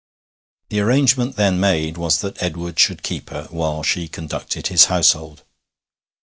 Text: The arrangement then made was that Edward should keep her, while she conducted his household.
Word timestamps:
The 0.69 0.79
arrangement 0.79 1.35
then 1.35 1.59
made 1.59 1.95
was 1.95 2.21
that 2.21 2.41
Edward 2.41 2.79
should 2.79 3.03
keep 3.03 3.29
her, 3.29 3.43
while 3.51 3.83
she 3.83 4.07
conducted 4.07 4.65
his 4.65 4.85
household. 4.85 5.43